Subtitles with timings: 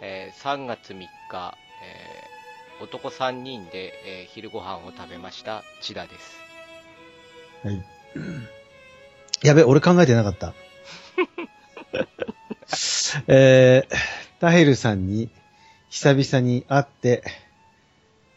[0.00, 1.08] えー3月3日、
[1.82, 6.38] えー男3人で、えー昼ご飯を食べました、千田です。
[7.64, 7.84] はい。
[9.46, 10.54] やべ、俺考えてなかった。
[13.26, 13.96] えー、
[14.40, 15.30] タヘルさんに
[15.88, 17.22] 久々に会って、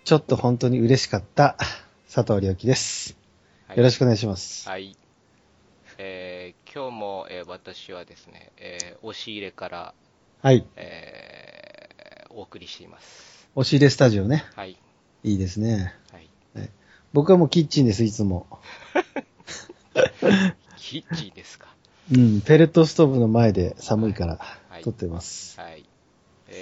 [0.05, 1.57] ちょっと本当に嬉しかった
[2.11, 3.15] 佐藤良樹です。
[3.67, 4.67] はいよろしくお願いします。
[4.67, 4.97] はい。
[5.97, 9.93] えー今日も、えー私はですね、えー押し入れから、
[10.41, 10.65] はい。
[10.75, 13.47] えーお送りしています。
[13.55, 14.45] 押し入れスタジオね。
[14.55, 14.77] はい。
[15.23, 15.93] いいですね。
[16.11, 16.29] はい。
[17.13, 18.47] 僕はもうキッチンです、いつも。
[20.77, 21.67] キッチンですか。
[22.11, 24.37] うん、ペレットストーブの前で寒いから
[24.69, 25.59] はい撮ってます。
[25.59, 25.85] はい。
[26.47, 26.53] え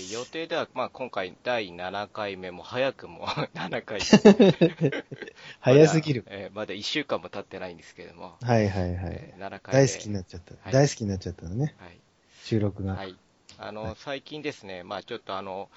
[0.00, 4.00] ー予定では、まあ、今回第7回目も早くも 7回
[5.60, 6.30] 早すぎるま。
[6.30, 9.12] だ,、えーまだ1週間も経ってないんですけれども、はいはいはい。
[9.12, 10.54] えー7回目大好きになっちゃった。
[10.54, 11.74] はい大好きになっちゃったのね。
[11.78, 11.98] はい。
[12.44, 12.94] 収録が。
[12.94, 13.16] はい。
[13.58, 15.70] あの、はい最近ですね、まあちょっとあの、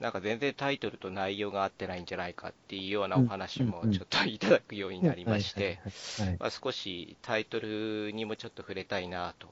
[0.00, 5.80] なんか全然タイトルと内容が合ってないんじゃないかっていうようなお話もうんうんうんちょっといただくようになりまして、
[6.38, 9.48] まあ少しタイトルにもちょっと触れたいなと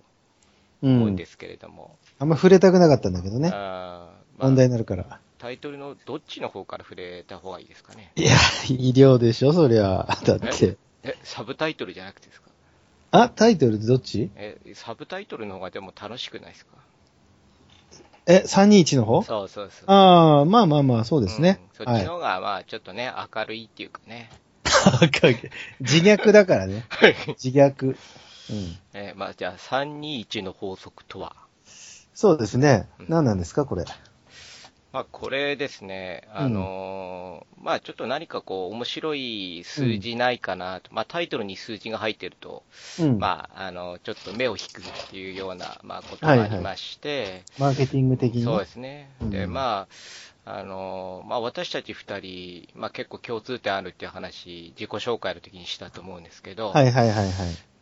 [0.82, 0.96] うん。
[0.96, 3.50] 思うんですけれども、あんま触れたくなかったんだけどね。
[3.52, 5.20] あーまあ問題になるから。
[5.38, 8.12] タイトルのどっちの方から触れた方がいいですかね？
[8.16, 8.36] いや、
[8.68, 10.06] 医療でしょ、そりゃ。
[10.24, 10.76] だって。
[11.02, 12.48] え、サブタイトルじゃなくてですか？
[13.10, 14.30] あ、タイトルどっち？
[14.36, 16.76] え、サブタイトルの方がでも楽しくないですか？
[18.26, 19.22] え、321の方？
[19.22, 19.84] そうそうそう。
[19.90, 21.60] ああ、まあまあまあ、そうですね。
[21.60, 24.30] うんそっちの方が、まあ、ちょっとね、明るいっていうかね。
[24.64, 25.50] はい。
[25.80, 26.84] 自虐だからね。
[27.42, 27.86] 自虐。
[27.88, 27.96] うん。
[28.92, 31.34] えーまあ、じゃあ、321の法則とは？
[32.14, 33.06] そうですねうん。
[33.08, 33.84] 何なんですか、これ。
[34.92, 42.62] まあ、これですね、あのーまあ、ちょっと何かこう、面白い数字ないかなと、まあ、タイトルに数字が入ってると、
[43.00, 43.18] うん。
[43.18, 48.44] まあ、あの、ちょっと目を引くっていうような、まあ、ことがありまして、マーケティング的にね。
[48.44, 49.10] そうですね。
[49.22, 49.86] で、うんま
[50.44, 57.32] あ、あの、まあ、私たち二人、まあ、結構共通点あるっていう話、自己紹介の時にしたと思うんですけど、はいはいはいはい。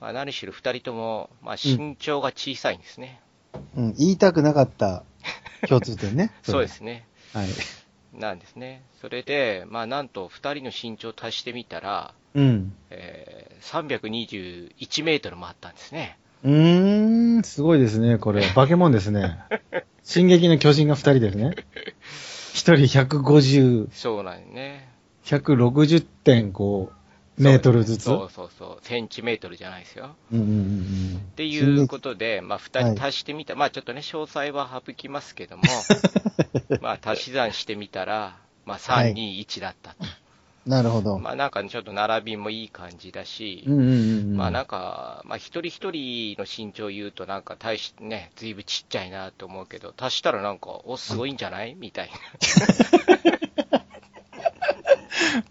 [0.00, 3.20] まあ、何しろ二人とも、まあ、身長が小さいんですね。
[3.76, 3.94] うん。
[3.94, 5.04] 言いたくなかった
[5.68, 6.32] 共通点ね。
[6.42, 6.68] そうで。
[6.68, 7.06] すね。
[7.32, 7.48] はい。
[8.18, 8.82] なんですね。
[9.00, 12.72] それで、まあ、なんと二人の身長を足してみたら、うん。
[12.90, 16.18] えー、321メートルもあったんですね。
[16.42, 18.46] うーん、すごいですね、これ。
[18.48, 19.38] 化け物ですね。
[20.02, 21.54] 進撃の巨人が二人ですね。
[22.52, 24.88] 一人150、そうなんですね。
[25.24, 26.88] 160.5
[27.42, 28.04] メートルずつ？
[28.04, 28.86] そうそうそう。
[28.86, 30.16] センチメートルじゃないですよ。
[30.32, 31.16] うんうんうんうん。
[31.16, 35.62] っっていうことで、まあ、二人足してみた、まあ、ちょっとね、詳細は省きますけども、
[36.82, 38.36] まあ、足し算してみたら、
[38.66, 39.96] まあ、3、2、1だったと。
[40.66, 41.18] なるほど。
[41.18, 43.94] まあ、なんかちょっと並びもいい感じだし、うんうんうんう
[44.34, 44.36] ん。
[44.36, 51.74] まあ、なんか、まあ、一人一人の身長を言うと、なんか、大しね、ずいぶんちっちゃいなと思うけど、足したらなんか、お、すごいんじゃない？
[51.74, 52.10] みたい
[53.70, 53.79] な。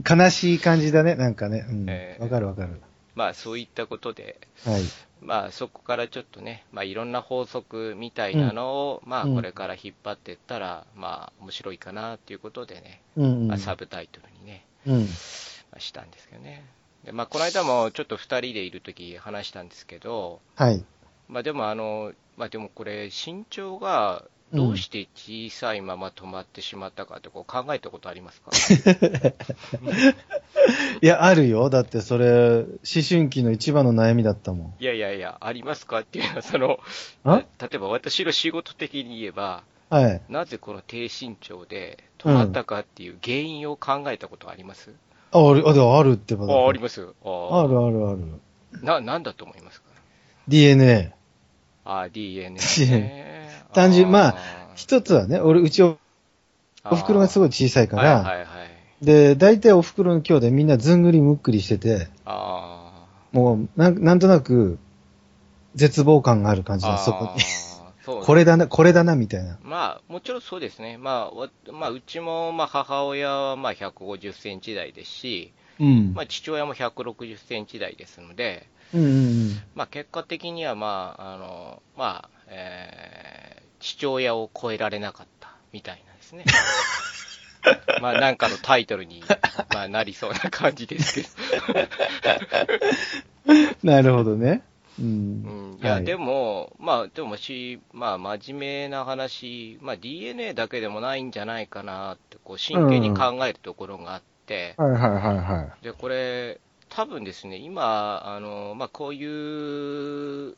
[0.09, 1.65] 悲しい感じだね、なんかね。
[1.69, 1.79] うん。
[1.85, 2.81] わ、えーかるわかる。
[3.15, 4.81] まあ、そういったことで、はい。
[5.21, 13.47] まあ、そこからちょっとね、まあ、いろんな法則みたいなのを、まあ、うんこれから引っ張っていったら、まあ、面白いかなっていうことでね、うんうん。
[13.47, 14.99] まあ、サブタイトルにね、うん。
[15.01, 16.65] まあしたんですけどね。
[17.03, 20.83] で、まあ、この間もちょっと二人でいるとき話したんですけど、はい。
[21.27, 24.23] まあ、でもあの、まあ、でもこれ、身長が
[24.53, 28.51] どうして小さいまま止まってしまったかってこう考えたことありますか？
[31.01, 31.69] いや、あるよ。
[31.69, 32.65] だってそれ、思
[33.07, 34.73] 春期の一番の悩みだったもん。
[34.79, 36.79] いやいやいや、ありますかっていうのは、その、
[37.23, 37.43] あ？
[37.59, 40.21] 例えば私の仕事的に言えば、はい。
[40.29, 44.91] なぜこの低身長で止まったかっていう原因を考えたことあります、
[45.31, 48.19] あ、ある、あ、でもあるってことあありますああるあるある。
[48.83, 49.87] な、なんだと思いますか
[50.47, 51.13] ？DNA。
[51.85, 53.48] ああ、DNA ね。
[53.73, 55.97] 単純まあー一つはね、俺、うちお、
[56.89, 58.43] お袋がすごい小さいから、はいはいは
[59.01, 59.05] い。
[59.05, 64.79] で、大体お袋の兄弟みんなずんぐりむっくりしてて、あもう、なんなんとなく、
[65.75, 66.91] 絶望感がある感じあ。
[66.91, 67.41] だ、そこに。
[68.05, 69.59] これだな、これだな、みたいな。
[69.61, 70.97] まあ、もちろんそうですね。
[70.97, 76.13] まあ、わまあ、うちも、まあ、母親は、まあ、150センチ台ですし、うん。
[76.15, 79.61] まあ、父親も160センチ台ですので、うんうんうん。
[79.75, 86.45] まあ、結果的には、まあ、あの、まあ、えー父親を超えられなかった、みたいなですね。
[88.01, 89.23] まあ、なんかのタイトルに、
[89.73, 91.21] まあ、なりそうな感じですけ
[91.73, 91.87] ど。
[93.83, 94.61] なるほどね。
[94.99, 95.01] う。
[95.01, 105.83] うんん、いや、はいでも、まあ、でもし、まあ、真面目な話、まあ、DNA だけでもないんじゃないかなって、こう、真剣に考えるところがあって、はいはいはいはい。
[105.83, 106.59] で、これ、
[106.89, 110.55] 多分ですね、今、あの、まあ、こういう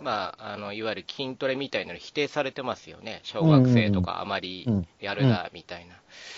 [0.00, 3.20] まあ、あの、いわゆる筋トレみたいなの否定されてますよね。
[3.22, 4.66] 小学生とかあまり
[5.00, 5.94] やるな、みたいな。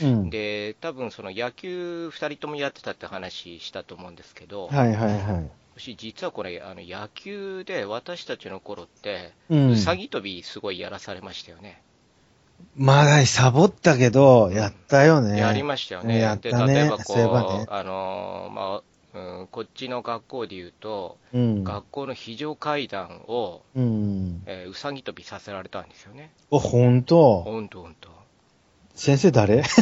[0.08, 0.30] うん。
[0.30, 5.50] で、多分その野球2人ともやってたって話したと思うんですけど、はいはいはい。
[5.76, 11.82] 私実はこれ、あの野球で私たちの頃って、うさぎ跳びすごいやらされましたよね。
[12.76, 15.38] まだサボったけど、やったよね。
[15.38, 16.18] やりましたよね。
[16.18, 18.82] やったねで、例えばこそうねう、あのーまあ、
[19.16, 21.64] うん、こっちの学校で言うと、うん。
[21.64, 24.42] 学校の非常階段を、うん。
[24.46, 26.30] えーうさぎ跳びさせられたんですよね。
[26.50, 28.08] お、ほんとほんとほんと。
[28.94, 29.62] 先生誰？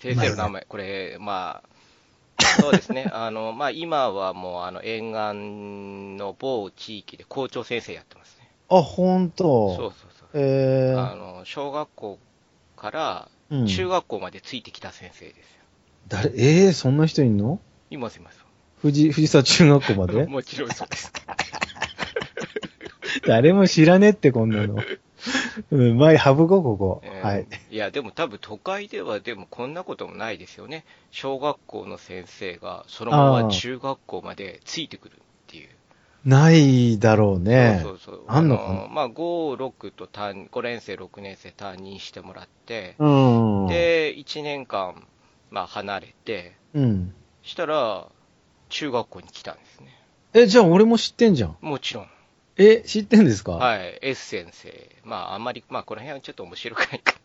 [0.00, 1.68] 先生の名前、これ、まあ、
[2.60, 3.08] そうですね。
[3.12, 8.48] あの、まあ、今はもう、あの、沿岸の某地域で校長先生やってますね。
[8.70, 10.28] あ、ほんとそうそうそう。
[10.34, 11.12] えー。
[11.12, 12.18] あの、小学校
[12.76, 15.57] からうん中学校までついてきた先生ですよ。
[16.08, 17.60] 誰、えー、そんな人いんの？
[17.90, 18.44] いますいます。
[18.82, 20.24] 富士、藤沢中学校まで？
[20.26, 21.12] もちろんそうです。
[23.26, 24.76] 誰も知らねえって、こんなの。
[25.72, 27.00] うん、前、省こう、ここ。
[27.04, 27.46] えーはい。
[27.70, 30.84] いや、でも多分都会ではでもこんなこともないですよね。
[31.10, 35.18] 小学校の先生がそのまま中学校までついてくるっ
[35.48, 35.68] ていう。
[36.24, 37.80] ないだろうね。
[37.82, 38.24] そうそうそう。
[38.28, 38.88] あんのかな？
[38.88, 43.66] まあ、5、6と担5年生、6年生担任してもらって、うん。
[43.66, 45.04] で、1年間、
[45.50, 47.14] まあ、離れて、うん。
[47.42, 48.06] したら、
[48.68, 49.88] 中学校に来たんですね。
[50.34, 51.56] え、じゃあ俺も知ってんじゃん。
[51.60, 52.08] もちろん。
[52.56, 53.52] え、知ってんですか？
[53.52, 53.98] はい。
[54.02, 54.90] S 先生。
[55.04, 57.14] まあ、あんまり、まあ、この辺はちょっと面白くないか。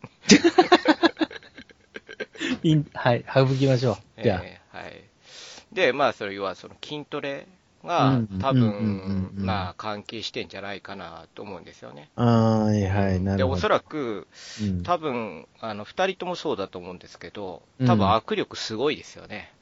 [2.94, 4.22] はい、省きましょう。
[4.22, 4.42] じゃあ。
[4.44, 5.04] えーはい。
[5.72, 7.46] で、まあ、それは、その筋トレ
[7.84, 12.10] がうん、多うんうんうんう分、んまあ、関係してんじゃないかなと思うんですよね。
[12.16, 13.50] はいはい、なで、るほど。
[13.50, 14.26] おそらく、
[14.60, 19.52] うん多分、あの、二人ともそうだと思うんですけど、うん多分握力すごいですよね。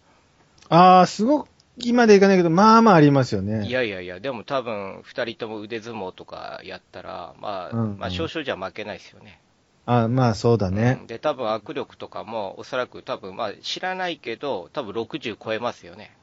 [0.68, 3.66] ああ、すごく、今でいかないけど、まあまあありますよね。
[3.66, 9.40] いやいやいや、でも多分、二人とも腕相撲とかやったら、まあ、うんうんまあ、少々じゃ負けないですよね。
[9.86, 11.06] あまあそうだねうん。
[11.06, 16.16] で、多分握力とかも、おそらく多分、まあ、知らないけど、多分60超えますよね。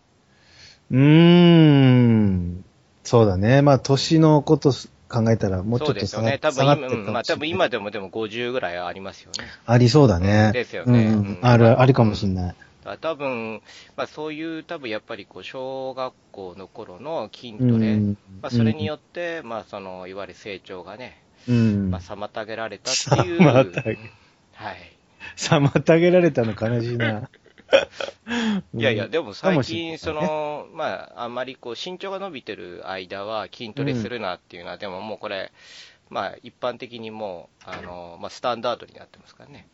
[0.91, 2.63] うーん。
[3.03, 3.61] そうだね。
[3.61, 6.77] まあ年のことす考えたら、もうちょそっと下がうですよね。
[6.77, 9.49] 多分今、まあ、多分今でもでも50ぐらいありますよね。
[9.65, 10.51] ありそうだね。
[10.53, 12.55] ですよねうんうんある、ありかもしんない。
[13.01, 13.61] 多分、
[13.97, 21.91] まあ、そういう、多分やっぱりこう小学校の頃の筋トレ、うんまあ、それによって、まあ、そのいわゆる成長がね、うん。
[21.91, 23.99] まあ、妨げられたっていう、妨げ
[24.53, 24.77] はい、
[25.37, 27.29] 妨げられたの悲しいな。
[28.75, 35.51] いやいや、でも最近、ねその、まあ、あんまりこう身長が伸びてる間は筋トレするなっていうのは、でももうこれ、
[36.09, 39.67] まあ、一般的にもう、あのまあ、スタンダードになってますからね。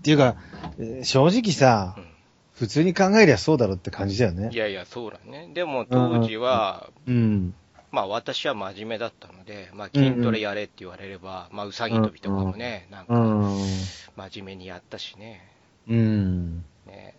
[0.00, 0.36] っていうか、
[0.78, 2.16] えー正直さう、ん
[2.56, 4.56] 普通に考えりゃそうだろって感じだよねい。
[4.56, 5.50] やいや、そうだね。
[5.52, 7.54] でも当時は、うん。
[7.92, 14.30] まあ私は真面目だったので、まあ筋トレやれって言われれば、まあうさぎ跳びとかもね、なんうかん。
[14.30, 15.46] 真面目にやったしね。
[15.86, 16.64] うん。
[16.86, 17.14] ね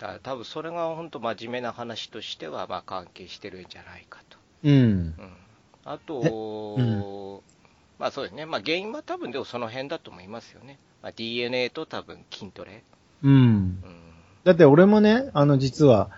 [0.00, 4.38] だ多分それが本当真面目な話としては、まあ関係してるんじゃないかと。
[4.64, 4.72] うん。
[4.72, 5.14] うん。
[5.84, 6.22] あと、
[6.76, 7.42] う
[8.00, 8.46] まあそうですね。
[8.46, 10.78] まあ原因は多分でもその辺だと思いますよね。
[11.02, 12.84] まあ DNA と多分筋トレ。
[13.22, 13.32] うん。
[13.32, 13.80] うん。
[14.44, 16.10] だって俺もね、あの実は、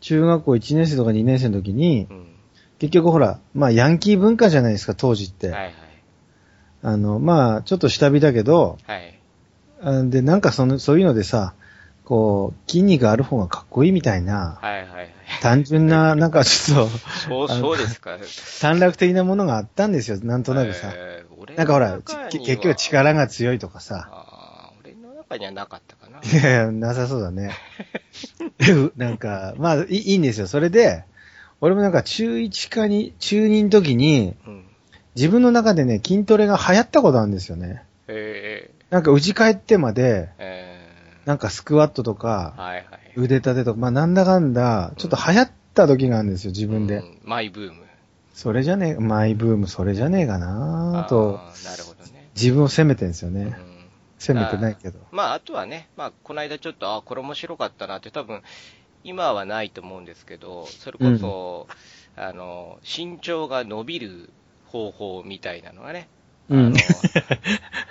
[0.00, 2.34] 中学校1年生とか2年生の時にう、ん。
[2.78, 5.48] 結局ほら、まあヤンキー文化じゃないですか、当時って。
[5.48, 5.72] はいはい。
[6.82, 9.18] あの、まあ、ちょっと下火だけど、はい。
[9.82, 11.54] あで、なんかその、そういうのでさ、
[12.08, 15.08] こう、筋肉ある方がかっこいいみたいな、はいはいはい。
[15.42, 18.16] 単純な、 なんかちょっと、そう、そうですか。
[18.62, 20.90] 短絡的なものがあったんですよ、なんとなくさ。
[20.94, 21.98] えーなんかほら、
[22.30, 24.08] 結局力が強いとかさ。
[24.12, 26.20] あー俺の中にはなかったかな。
[26.22, 27.50] いやいや、なさそうだね。
[28.96, 30.46] なんか、まあいい、いいんですよ。
[30.46, 31.04] それで、
[31.60, 34.64] 俺もなんか中1かに、中2の時に、うん。
[35.16, 37.82] 自分の中でね、筋トレが流行ったことあるんですよね。
[38.06, 40.57] えなんか、打ち帰ってまでー、、え
[41.28, 42.86] なんかスクワットとかー、、はいはい。
[43.14, 46.96] 腕立てとか、まあなんだかんだ、ちょっと流行った時があるんですよ、自分で。
[46.96, 47.84] うんマイブーム。
[48.32, 52.30] それじゃねえ、マイブーム、それじゃねえかなと、なるほどね。
[52.34, 53.54] 自分を責めてんですよね。
[53.60, 53.78] うん
[54.18, 54.98] 責めてないけど。
[55.12, 58.42] まあ、あとはね、まあ、この間ちょっと、あ、これ面白かったなって、多分、
[59.04, 61.68] 今はないと思うんですけど、それこそ、
[62.16, 64.30] あの、身長が伸びる
[64.66, 66.08] 方法みたいなのがね、
[66.48, 66.66] うん。
[66.66, 66.76] あの、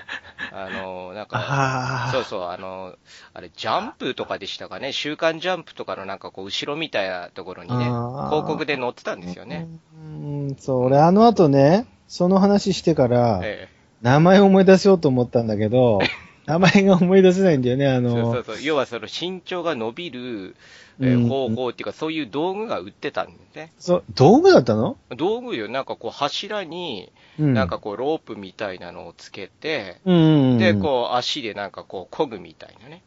[1.14, 2.96] なんか、あそうそう、あの、
[3.34, 9.68] あれ、ジャンプとかでしたかね、週刊ジャンプとかのなんかこう、後ろみたいなところにね、広告で載ってたんですよね。
[9.96, 13.70] うん、そう、俺あの後ね、その話してから、え
[14.02, 16.00] 名前を思い出しようと思ったんだけど、
[16.48, 18.62] 名前が思い出せないんだよね、あそうの、そうそう。
[18.64, 20.56] 要はその身長が伸びる、
[21.00, 23.72] えーうん方法っていうか、そういう道具が売ってたんですね。
[23.78, 24.98] そう、道具だったの？
[25.16, 27.54] 道具よ、なんかこう柱に、うん。
[27.54, 30.58] なんかこうロープみたいなのをつけて、うん。
[30.58, 33.04] で、こう足でなんかこう漕ぐみたいなね。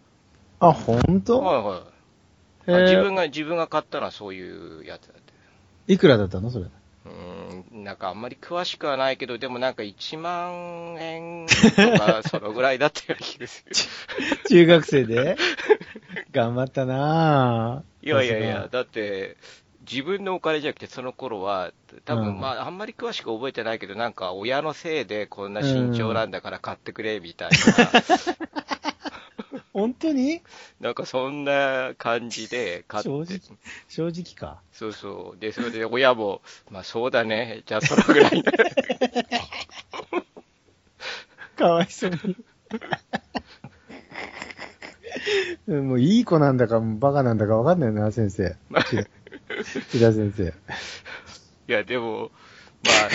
[0.61, 1.87] あ、ほんとは
[2.69, 2.83] いはい。
[2.85, 5.93] 自分が、自分が買ったのはそういうやつだって。
[5.93, 6.51] いくらだったの？
[6.51, 6.67] それ。
[7.07, 13.75] うーん、なんかあんまり詳しくはないけど、でもなんか1万円とか、 そのぐらいだったような気がする。
[14.49, 15.37] 中学生で？
[16.33, 17.83] 頑張ったな。
[18.03, 18.07] ぁ。
[18.07, 19.37] いやいやいやさ、だって、
[19.91, 21.73] 自分のお金じゃなくて、その頃は、
[22.05, 22.41] 多分、うん。
[22.41, 27.57] まあ、あんまり詳しく覚えてないけど、なんか、親のせいでこんな身長なんだから買ってくれ、みたいな、
[29.73, 30.43] 本当に？
[30.81, 33.41] なんかそんな感じで買って正直、
[33.89, 34.61] 正直か。
[34.73, 35.41] そうそう。
[35.41, 38.53] で、それで親も、まあそうだね、じゃあそのぐらいな。
[41.57, 42.37] かわいそうに。
[45.69, 48.57] う んもういい子なんだか、バカなんだかわかんないな、先生。
[49.91, 50.45] 千田先生。
[50.49, 52.31] いや、でも、
[52.83, 53.09] まあ、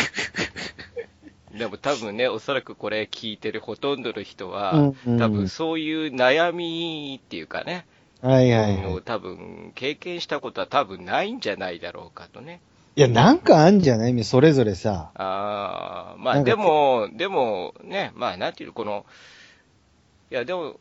[1.57, 7.85] でも多分ね、おそらくこれ聞いてるほとんどの人は、うんうん多分そういう悩みっていうかね、
[8.21, 9.01] はいはいはい。
[9.03, 12.61] 多分経験したことは多分ないんじゃないだろうかとね。
[12.95, 14.23] いや、なんかあんじゃない？
[14.23, 15.11] それぞれさ。
[15.15, 19.05] ああ、まあでも、でもね、まあなんていうの、この、
[20.31, 20.75] いやでも、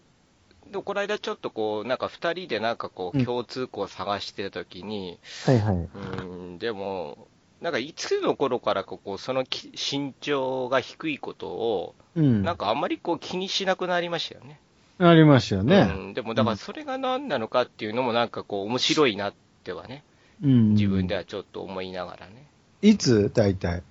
[0.71, 5.75] でもこの間ちょっとこう、なんか二人でなんかこうんう、共通項を探してたときに、はいはい。
[5.75, 7.29] うん、でも、
[7.65, 12.43] なんかいつの頃からかこう、そのき身長が低いことを、うん。
[12.43, 14.61] なんかあんまりこう気にしなくなりましたよね。
[14.99, 15.91] ありましたよね。
[15.91, 20.05] うん、でもだからそれが何なのかっていうのもなんかこう面白いなってはね、
[20.43, 20.75] うん。
[20.75, 22.47] 自分ではちょっと思いながらね。
[22.83, 23.31] いつ？
[23.33, 23.83] 大体。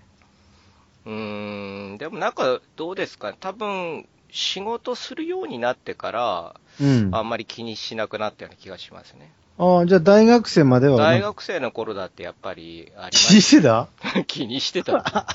[1.07, 3.31] うーん、でもなんかどうですか？
[3.31, 7.09] ね、多分仕事するようになってから、うん。
[7.11, 9.31] あんまり気にしなくなったような気がしますね。
[9.57, 10.97] ああ、じゃあ大学生までは？
[10.97, 13.87] 大学生の頃だってやっぱりありま気にしてた？
[14.13, 15.03] す 気にしてた。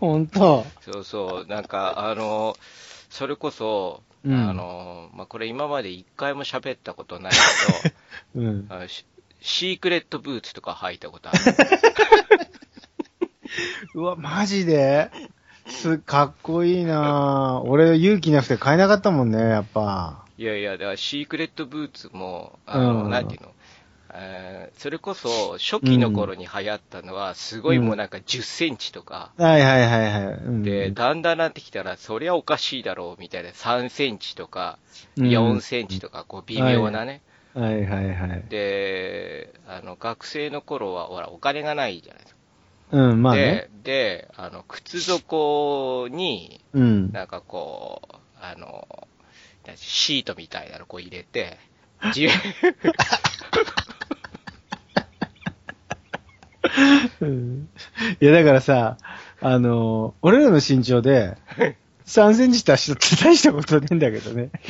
[0.00, 0.64] 本当？
[0.82, 2.56] そうそう、なんかあの、
[3.10, 7.32] それこそ、うんあの、まあ、これ今まで一回も喋ったことない
[7.82, 7.92] け
[8.40, 8.68] うん。
[8.68, 9.04] ど、あのシ
[9.40, 11.38] シークレットブーツとか履いたことある。
[13.94, 15.10] うわ、マジで？
[15.68, 20.24] す、かっこいいなぁ俺勇気なくて買えなかったもんね、やっぱ。
[20.38, 23.52] いやいや、だからシークレットブーツも、あの、うんなんていうの、
[24.12, 30.34] えーそれこそ初期の頃に流行ったのは、すごいもうなんか10センチとか、はいはいはいはい。
[30.34, 34.78] うん、で、だんだんなってきたら、そりゃおかしいだろうみたいな、3センチとか、
[35.16, 37.22] うん4センチとか、こう微妙なね。
[37.54, 38.44] はいはいはい。
[38.50, 42.40] で、あの、学生の頃は、ほら、お金がないじゃないですか。
[42.92, 43.68] うん、まあね。
[43.82, 47.12] で、で、あの、靴底に、うん。
[47.12, 48.86] なんかこう、あの、
[49.76, 51.58] シートみたいなのこう入れて、
[52.14, 52.28] 自
[57.20, 57.68] うん。
[58.20, 58.98] いや、だからさ、
[59.40, 61.36] あの、俺らの身長で、
[62.06, 64.50] 3センチ足したって大したことねえんだけどね。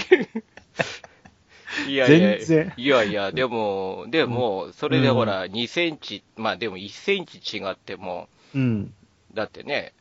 [1.89, 2.73] いやいや、全然。
[2.77, 8.95] いやいや、でも、でも、それでほら、2センチ、まあでも1センチ違っても、うん。
[9.35, 9.93] だってね、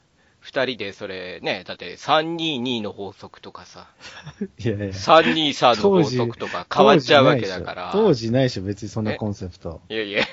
[0.45, 3.87] 2人でそれね、だって322の法則とかさ、
[4.59, 4.85] いやいや。
[4.87, 7.89] 323の法則とか変わっちゃうわけだから。
[7.91, 9.81] 当時ないでしょ、別にそんなコンセプト。
[9.89, 10.23] いやいや、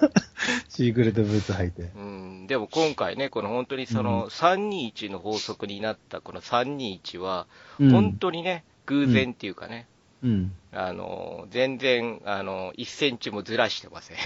[0.68, 1.90] シークレットブーツ履いて。
[1.96, 7.46] うん、でも今回ね、この本当にその321の法則になったこの321は、
[7.80, 9.86] うん本当にね、偶然っていうかね、
[10.22, 10.52] うん。
[10.72, 14.16] あの、全然、あの、1センチもずらしてません。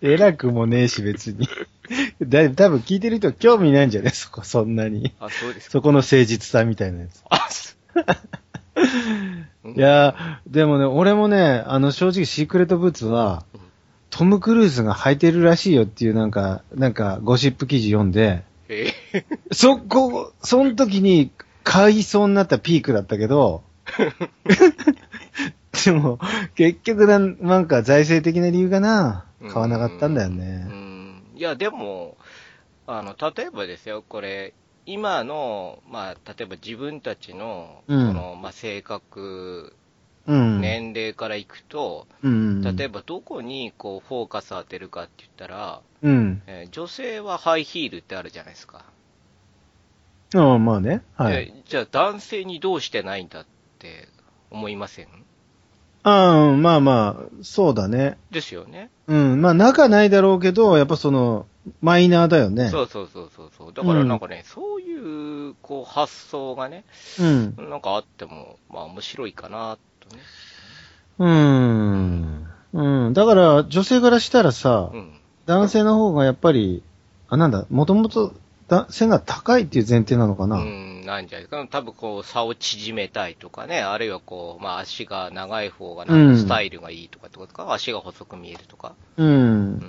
[0.00, 1.46] 偉くもねえし、別に。
[2.22, 5.12] だい多分聞いてる人興味ないんじゃね そこ、そんなに。
[5.20, 5.72] あ、そうですか？
[5.72, 7.22] そこの誠実さみたいなやつ。
[7.30, 7.74] あ、そ
[9.76, 13.60] いやー、でもね、俺もね、あの、正直シークレットブーツはうん、
[14.10, 21.30] トム・クルーズが履いてるらしいよっていうなんか、なんか、ゴシップ記事読んで、えーそこ、その時に
[21.64, 23.62] 買いそうになったピークだったけど、
[25.84, 26.18] でも、
[26.54, 30.64] 結局なん、なんか財政的な理由かな、買わなかったんだようね。
[30.68, 30.89] ん。
[31.40, 32.16] いや、でも、
[32.86, 34.54] あの、例えばですよ、これ、
[34.86, 39.76] 今の、まあ、例えば自分たちの、うんこの、まあ、性格、
[40.26, 40.60] うん。
[40.60, 42.62] 年齢からいくと、うん。
[42.62, 46.42] 例えばどこに、こう、フォーカス当てるかって言ったら、うん。
[46.46, 48.84] えー女性はハイヒールってあるじゃないですか。
[50.34, 51.02] ああ、まあね。
[51.16, 51.46] はい。
[51.46, 53.46] でじゃあ男性にどうしてないんだっ
[53.78, 54.08] て
[54.50, 55.08] 思いません？
[56.02, 58.16] ああ、まあまあ、そうだね。
[58.30, 58.90] ですよね。
[59.06, 59.42] うん。
[59.42, 61.46] まあ、仲ないだろうけど、やっぱその、
[61.82, 62.68] マイナーだよね。
[62.70, 63.72] そうそうそうそうそう。
[63.74, 66.84] だからなんかね、そういう、こう、発想がね、
[67.18, 67.54] うん。
[67.68, 69.76] なんかあっても、まあ面白いかな、
[70.08, 70.22] とね。
[71.18, 72.46] うーん。
[72.72, 73.12] うん。
[73.12, 75.12] だから、女性からしたらさう、ん。
[75.46, 76.82] 男性の方がやっぱり、
[77.28, 78.32] あ、なんだ、もともと、
[78.70, 80.56] だ背が高いっていう前提なのかな？
[80.58, 81.66] うん、なんじゃないですか？
[81.68, 88.94] 多分こう、差を縮めたいとかね、あるいはこう、まあ足が長い方がなんかスタイルがいいとかってことか、足が細く見えるとか？
[89.16, 89.32] うんう。
[89.32, 89.82] ん。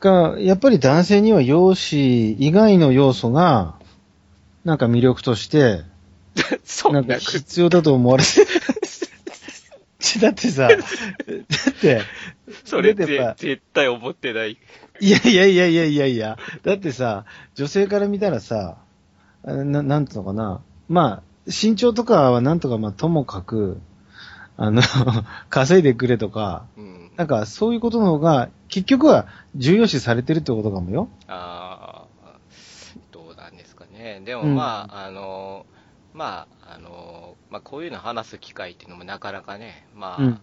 [0.00, 1.96] が、やっぱり男性には容姿
[2.42, 3.74] 以外の要素が、
[4.64, 5.82] なんか魅力として、
[6.36, 8.30] なんかそんな、必要だと思われて。
[10.18, 12.02] だってさ、だって、
[12.64, 14.58] それだってやっぱぜ絶対思ってない。
[15.00, 17.24] いやいやいやいやいやいや、だってさ、
[17.54, 18.78] 女性から見たらさ、
[19.44, 23.80] あななんつうのかな、まあ、身長とかはなんとかまあともかく、
[24.56, 24.82] あの、
[25.48, 27.10] 稼いでくれとか、うん。
[27.16, 29.26] なんかそういうことの方が、結局は
[29.56, 31.08] 重要視されてるってことかもよ。
[31.28, 32.32] ああ、
[33.10, 34.22] どうなんですかね。
[34.24, 35.64] でもうんまあ、あの、
[36.12, 40.40] まあ、あの、まあこういうの話す機会っていうのもなかなかね、まあ、うん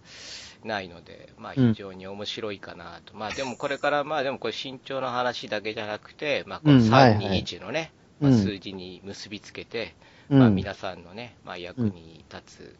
[0.64, 3.16] ないので、まあうん非常に面白いかなと。
[3.16, 9.94] まあでもこれから、まあでもこれ身長の話だけじゃなくて、まあこのうんはいはい321のね、うんまあ、数字に結びつけて、
[10.30, 12.76] うんまあ皆さんのね、まあ役に立つ、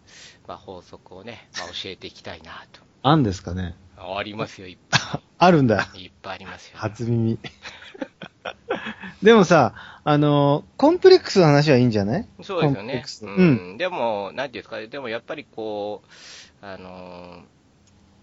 [0.47, 2.81] まあ法則をね、まあ教えていきたいなと。
[3.03, 3.77] あんですかね。
[3.97, 5.89] あありますよ、いっぱ あるんだ。
[5.95, 6.05] い。
[6.05, 6.79] いっぱいありますよ。
[6.79, 7.39] 初耳。
[9.23, 12.27] でもさ、あの、コンプレックスの話はいいんじゃない？
[12.43, 13.11] そうですよねコンプレック。
[13.11, 13.77] スううんん。
[13.77, 16.03] でも、なんていうんですか、でもやっぱりこ
[16.63, 17.43] う、あのー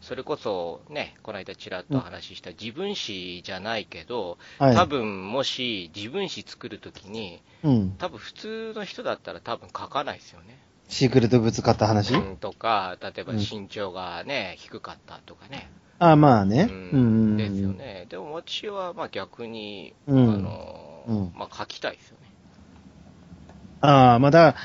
[0.01, 4.75] それこそね、この間ちらっと話した自分史じゃないけど、はい。
[4.75, 7.95] 多分もし自分史作るときに、うん。
[7.97, 10.59] 多分普通の人だったら多分書かないですよね。
[10.89, 15.67] シークレットブーツ買った話、うん、とか、例えばうん身長がね、低かったとかね。
[15.99, 16.67] ああ、まあね。
[16.69, 17.69] ううんですよ。
[17.69, 18.05] ね。
[18.09, 22.27] でも私はまあ逆に、うんあのーうんまあ書きたいですよね。
[23.81, 24.55] ああ、まあだ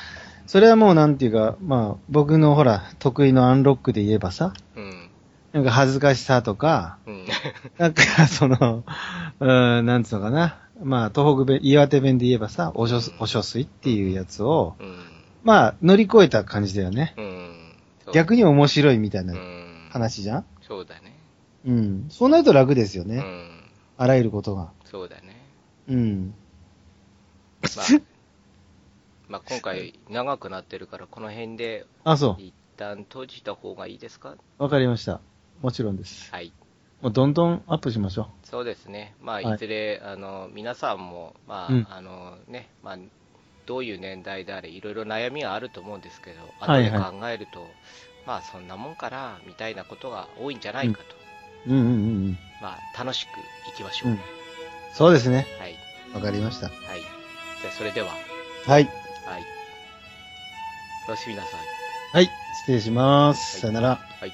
[0.47, 5.11] それはもうなんていうか、まあ、僕のほら、得意のアンロックで言えばさ、うん。
[5.53, 7.27] なんか恥ずかしさとか、うん。
[7.79, 8.83] なんかその、
[9.39, 10.59] うーん、なんつうのかな。
[10.83, 14.97] まあ、東北弁、岩手弁で言えばさ、おしょ、おしょすいっていうやつを、うん。
[15.45, 17.15] まあ、乗り越えた感じだよね。
[17.17, 17.77] うん。
[18.13, 19.87] 逆に面白いみたいなうん。
[19.91, 20.45] 話じゃん？
[20.63, 21.10] そうだね。
[21.67, 22.07] うん。
[22.11, 23.17] そうなると楽ですよね。
[23.17, 23.71] うん。
[23.99, 24.73] あらゆることが。
[24.85, 25.37] そうだね。
[25.89, 26.35] うん。
[27.77, 28.01] まあ、
[29.29, 34.31] まあ今回長くなってるから、この辺であ、そ一旦閉じた方がいいですか？
[34.31, 34.39] う。
[34.59, 35.21] わかりました。
[35.61, 36.31] もちろんです。
[36.33, 36.53] はい。
[37.03, 39.15] もうどんどんアップしましょそうですね。
[39.21, 42.99] まあ、はいいずれ、あの、皆さんも、まあ、うんあのね、まあ、
[43.67, 47.67] どういう年代であれ、いろいろ悩みはあると思うんですけど、はい後ではい考えると、
[48.27, 51.20] まあ、そんなもんかな、みたいなことが多いんじゃないかと。
[51.67, 51.71] う。
[51.71, 51.95] うんうんうんう
[52.31, 52.39] ん。
[52.61, 54.11] まあ、楽しくいきましょう。
[54.13, 54.21] うん
[54.93, 55.47] そうですね。
[55.59, 55.75] はい。
[56.15, 56.67] わかりました。
[56.67, 56.77] はい。
[57.61, 58.67] じゃあ、それでは、はい。
[58.67, 58.87] はい。
[61.09, 61.61] おやすみなさい。
[62.13, 62.31] はい。
[62.63, 63.55] 失礼します。
[63.55, 63.89] はいさよなら。
[64.21, 64.33] はい。